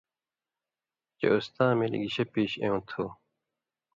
[1.17, 3.03] چے اُستا ملیۡ گشے پیش اېوں تُھو